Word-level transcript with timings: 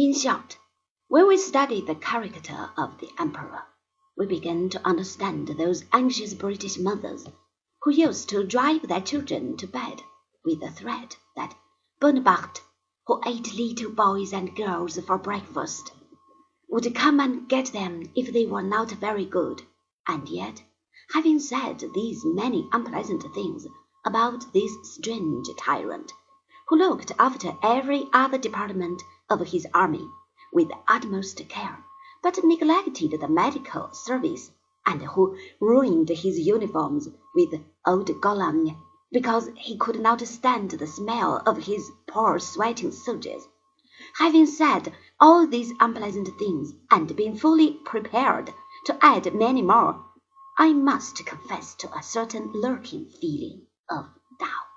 In 0.00 0.14
short, 0.14 0.58
when 1.08 1.26
we 1.26 1.36
study 1.36 1.80
the 1.80 1.96
character 1.96 2.70
of 2.76 2.98
the 2.98 3.10
Emperor, 3.18 3.64
we 4.16 4.26
begin 4.26 4.70
to 4.70 4.86
understand 4.86 5.48
those 5.48 5.86
anxious 5.92 6.34
British 6.34 6.78
mothers 6.78 7.26
who 7.82 7.90
used 7.90 8.28
to 8.28 8.44
drive 8.44 8.82
their 8.86 9.00
children 9.00 9.56
to 9.56 9.66
bed 9.66 10.04
with 10.44 10.60
the 10.60 10.70
threat 10.70 11.16
that 11.34 11.56
Bonaparte, 11.98 12.62
who 13.08 13.20
ate 13.26 13.52
little 13.54 13.90
boys 13.90 14.32
and 14.32 14.54
girls 14.54 15.00
for 15.00 15.18
breakfast, 15.18 15.90
would 16.68 16.94
come 16.94 17.18
and 17.18 17.48
get 17.48 17.72
them 17.72 18.08
if 18.14 18.32
they 18.32 18.46
were 18.46 18.62
not 18.62 18.92
very 18.92 19.24
good, 19.24 19.62
and 20.06 20.28
yet, 20.28 20.62
having 21.10 21.40
said 21.40 21.82
these 21.92 22.24
many 22.24 22.68
unpleasant 22.70 23.24
things 23.34 23.66
about 24.06 24.52
this 24.52 24.70
strange 24.84 25.48
tyrant, 25.58 26.12
who 26.68 26.76
looked 26.76 27.10
after 27.18 27.58
every 27.64 28.06
other 28.12 28.38
department 28.38 29.02
of 29.30 29.48
his 29.48 29.66
army 29.74 30.08
with 30.52 30.70
utmost 30.86 31.48
care, 31.48 31.84
but 32.22 32.42
neglected 32.42 33.12
the 33.20 33.28
medical 33.28 33.90
service, 33.92 34.50
and 34.86 35.02
who 35.02 35.36
ruined 35.60 36.08
his 36.08 36.38
uniforms 36.38 37.08
with 37.34 37.54
eau 37.86 38.02
de 38.02 38.14
Cologne 38.14 38.76
because 39.12 39.50
he 39.56 39.76
could 39.76 40.00
not 40.00 40.20
stand 40.20 40.70
the 40.70 40.86
smell 40.86 41.42
of 41.46 41.56
his 41.56 41.90
poor 42.06 42.38
sweating 42.38 42.92
soldiers. 42.92 43.46
Having 44.16 44.46
said 44.46 44.94
all 45.20 45.46
these 45.46 45.72
unpleasant 45.80 46.28
things, 46.38 46.72
and 46.90 47.14
been 47.16 47.36
fully 47.36 47.74
prepared 47.84 48.52
to 48.86 48.98
add 49.04 49.34
many 49.34 49.62
more, 49.62 50.04
I 50.58 50.72
must 50.72 51.24
confess 51.26 51.74
to 51.76 51.96
a 51.96 52.02
certain 52.02 52.52
lurking 52.52 53.10
feeling 53.20 53.66
of 53.90 54.06
doubt. 54.38 54.67